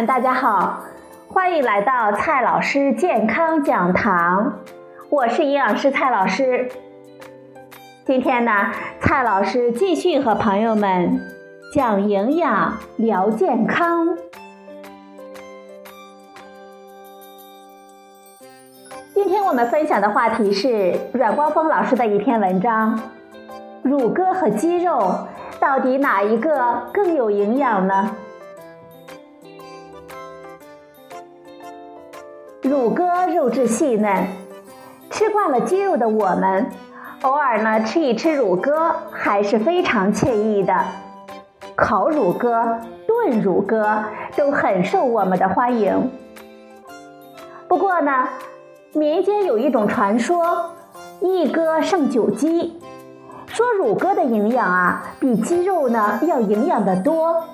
[0.00, 0.80] 大家好，
[1.28, 4.54] 欢迎来到蔡老师健康讲堂，
[5.10, 6.66] 我是营养师蔡老师。
[8.06, 11.20] 今天呢，蔡老师继续和朋友们
[11.74, 14.16] 讲营养、聊健康。
[19.14, 22.98] 今天我们分享的话题是阮光峰老师的一篇文章：
[23.82, 25.28] 乳鸽和鸡肉
[25.60, 28.16] 到底哪一个更有营养呢？
[32.72, 34.28] 乳鸽肉质细嫩，
[35.10, 36.70] 吃惯了鸡肉的我们，
[37.20, 40.74] 偶尔呢吃一吃乳鸽还是非常惬意的。
[41.76, 44.02] 烤乳鸽、炖乳鸽
[44.36, 46.10] 都很受我们的欢迎。
[47.68, 48.26] 不过呢，
[48.94, 50.70] 民间有一种传说，
[51.20, 52.80] 一鸽胜九鸡，
[53.48, 57.44] 说乳鸽的营养啊比鸡肉呢要营养的多，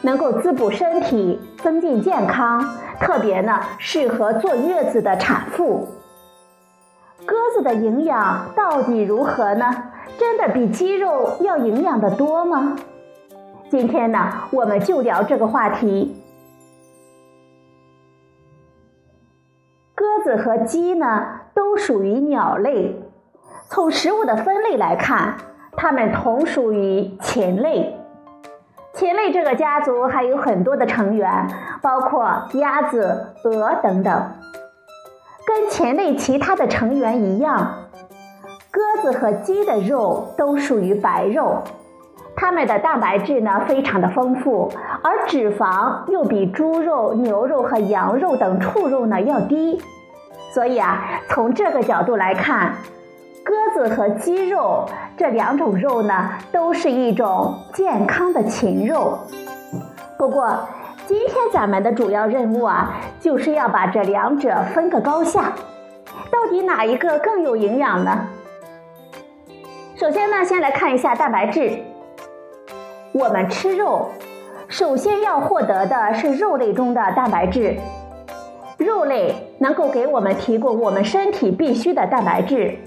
[0.00, 2.66] 能够滋补身体，增进健康。
[3.02, 5.88] 特别呢，适合坐月子的产妇。
[7.26, 9.90] 鸽子的营养到底如何呢？
[10.18, 12.76] 真的比鸡肉要营养的多吗？
[13.70, 16.16] 今天呢，我们就聊这个话题。
[19.94, 23.02] 鸽子和鸡呢，都属于鸟类。
[23.68, 25.36] 从食物的分类来看，
[25.76, 27.98] 它们同属于禽类。
[29.02, 31.48] 禽类这个家族还有很多的成员，
[31.82, 34.30] 包括鸭子、鹅等等。
[35.44, 37.78] 跟禽类其他的成员一样，
[38.70, 41.64] 鸽子和鸡的肉都属于白肉，
[42.36, 44.70] 它们的蛋白质呢非常的丰富，
[45.02, 49.82] 而脂肪又比猪肉、牛肉和羊肉等畜肉呢要低，
[50.54, 52.76] 所以啊，从这个角度来看。
[53.44, 54.86] 鸽子和鸡肉
[55.16, 59.18] 这两种肉呢，都是一种健康的禽肉。
[60.16, 60.56] 不过，
[61.06, 65.52] 今天咱们的主要任务啊，就是要把这两者分个高下，
[66.30, 68.28] 到底哪一个更有营养呢？
[69.96, 71.78] 首先呢，先来看一下蛋白质。
[73.12, 74.08] 我们吃肉，
[74.68, 77.76] 首先要获得的是肉类中的蛋白质。
[78.78, 82.78] 肉类能够给我们提供我们身体必需的蛋白质。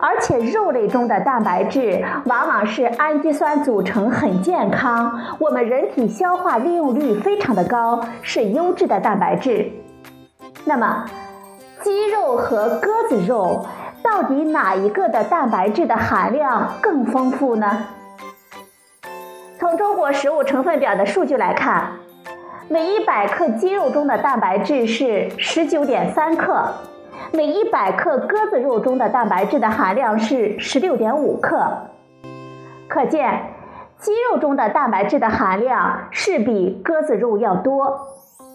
[0.00, 9.70] 而且肉类中的蛋白质往往是氨基酸组成，很健康，我们人体消化利用率非常的高，是优质的蛋白质。
[10.64, 11.04] 那么，
[11.82, 13.66] 鸡肉和鸽子肉
[14.02, 17.84] 到底哪一个的蛋白质的含量更丰富呢？
[19.58, 21.92] 从中国食物成分表的数据来看，
[22.68, 26.72] 每一百克鸡肉中的蛋白质是十九点三克。
[27.34, 31.66] 每一百克鸽子肉中的蛋白质的含量是十六点五克，
[32.86, 33.46] 可见
[33.98, 38.06] 鸡肉中的蛋白质的含量是比鸽子肉要多。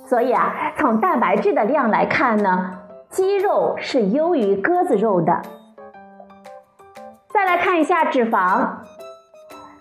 [0.06, 2.72] 所以啊，从蛋白质的量来看呢，
[3.10, 5.42] 鸡肉是优于鸽子肉的。
[7.34, 8.66] 再来看一下脂肪，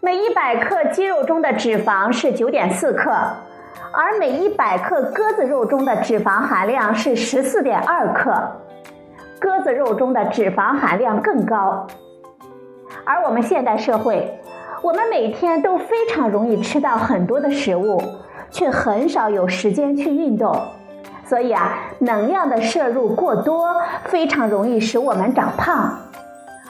[0.00, 3.12] 每一百克鸡肉中的脂肪是九点四克，
[3.92, 8.34] 而每一百克鸽子肉中的脂肪含量是十四点二克。
[9.40, 11.86] 鸽子肉中的脂肪含量更高，
[13.04, 14.40] 而我们现代社会，
[14.82, 18.02] 我们每天都非常容易吃到很多的食物，
[18.50, 20.60] 却很少有时间去运动，
[21.24, 23.76] 所以啊，能量的摄入过多，
[24.06, 25.96] 非常容易使我们长胖。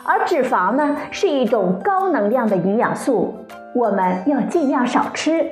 [0.05, 3.35] 而脂肪呢，是一种高能量的营养素，
[3.75, 5.50] 我们要尽量少吃。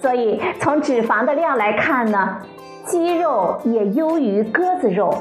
[0.00, 2.38] 所以从脂肪的量来看呢，
[2.84, 5.12] 鸡肉也优于鸽子肉。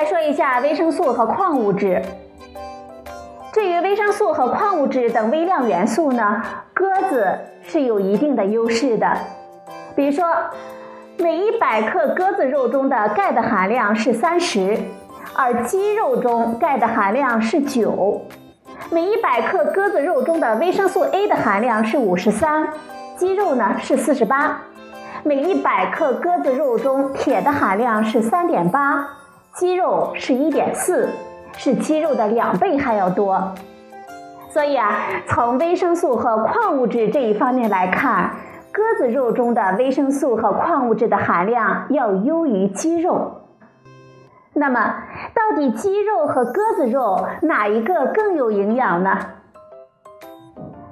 [0.00, 2.02] 来说一下维生素和矿物质。
[3.52, 9.14] 至于维生素和矿物质等微量元素呢，鸽子是有一定的优势的。
[9.94, 10.24] 比如说，
[11.18, 14.74] 每一百克鸽子肉中的钙的含量是三十，
[15.36, 18.22] 而鸡肉中钙的含量是九。
[18.88, 22.66] 每一百克鸽子肉中的维生素 A 的含量是五十三，
[23.18, 24.62] 鸡肉呢是四十八。
[25.24, 29.06] 每一百克鸽子肉中铁的含量是三点八。
[29.60, 31.10] 鸡肉是一点四，
[31.58, 33.52] 是鸡肉的两倍还要多，
[34.48, 38.30] 所以啊，从维生素和矿物质这一方面来看，
[38.72, 43.42] 鸽子肉中的维生素和矿物质的含量要优于鸡肉。
[44.54, 44.94] 那么，
[45.34, 49.18] 到底鸡肉和鸽子肉哪一个更有营养呢？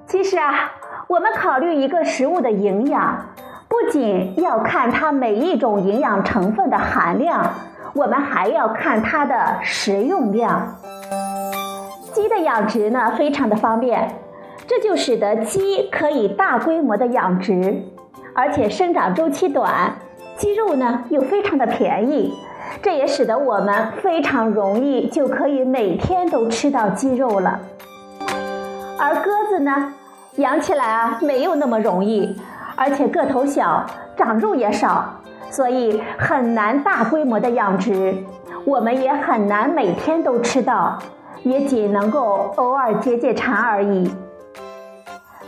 [0.05, 0.73] 其实啊，
[1.07, 3.29] 我们考虑一个食物的营养，
[3.67, 7.51] 不仅要看它每一种营养成分的含量。
[7.99, 10.77] 我们还要看它的食用量。
[12.13, 14.15] 鸡的养殖呢，非常的方便，
[14.69, 17.83] 这就使得鸡可以大规模的养殖，
[18.37, 19.97] 而且生长周期短，
[20.37, 22.33] 鸡肉呢又非常的便宜，
[22.81, 27.59] 这也使得我们非常容易就可以每天都吃到鸡肉了。
[29.01, 29.93] 而鸽子呢，
[30.37, 32.41] 养起来啊没有那么容易，
[32.77, 33.85] 而且个头小，
[34.17, 35.15] 长肉也少，
[35.51, 38.15] 所以很难大规模的养殖，
[38.65, 40.99] 我们也很难每天都吃到，
[41.43, 44.11] 也仅能够偶尔解解馋而已。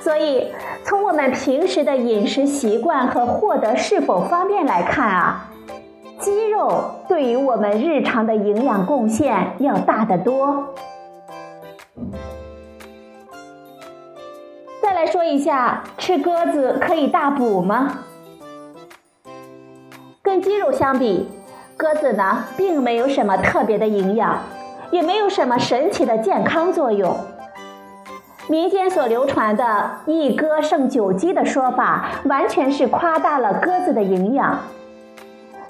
[0.00, 0.50] 所以，
[0.82, 5.50] 从我们平时的饮食习惯和获得是否方便来看啊，
[6.18, 10.74] 鸡肉对于我们日常的营养贡献要大得多。
[14.82, 17.98] 再来说一下，吃鸽子可以大补吗？
[20.30, 21.26] 跟鸡肉相比，
[21.76, 24.38] 鸽子呢并没有什么特别的营养，
[24.92, 27.16] 也没有什么神奇的健康作用。
[28.46, 34.56] 民间所流传的“一鸽胜九鸡”的说法，完全是夸大了鸽子的营养。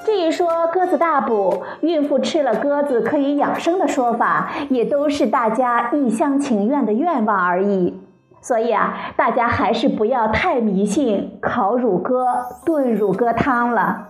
[0.05, 7.99] 至于说鸽子大补，孕妇吃了鸽子可以养生的说法，也都是大家一厢情愿的愿望而已。
[8.43, 12.27] 所以啊，大家还是不要太迷信烤乳鸽、
[12.67, 14.09] 炖乳鸽汤了。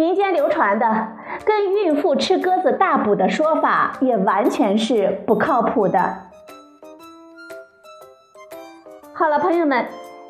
[0.00, 1.08] 民间流传的
[1.44, 6.16] 跟孕妇吃鸽子大补的说法，也完全是不靠谱的。
[9.12, 9.84] 好了，朋友们，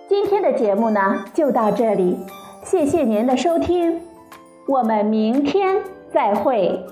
[0.09, 2.19] 今天的节目呢就到这里，
[2.65, 4.01] 谢谢您的收听，
[4.67, 5.77] 我们明天
[6.13, 6.85] 再会。